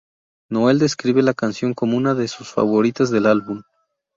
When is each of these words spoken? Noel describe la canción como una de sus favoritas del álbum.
Noel 0.49 0.79
describe 0.79 1.21
la 1.21 1.35
canción 1.35 1.75
como 1.75 1.95
una 1.95 2.15
de 2.15 2.27
sus 2.27 2.49
favoritas 2.49 3.11
del 3.11 3.27
álbum. 3.27 3.61